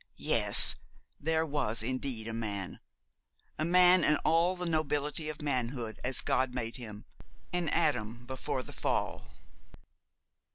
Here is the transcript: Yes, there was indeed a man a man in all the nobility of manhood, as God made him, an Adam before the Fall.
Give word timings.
Yes, 0.17 0.73
there 1.19 1.45
was 1.45 1.83
indeed 1.83 2.27
a 2.27 2.33
man 2.33 2.79
a 3.59 3.65
man 3.65 4.03
in 4.03 4.15
all 4.25 4.55
the 4.55 4.65
nobility 4.65 5.29
of 5.29 5.43
manhood, 5.43 5.99
as 6.03 6.21
God 6.21 6.55
made 6.55 6.77
him, 6.77 7.05
an 7.53 7.69
Adam 7.69 8.25
before 8.25 8.63
the 8.63 8.73
Fall. 8.73 9.25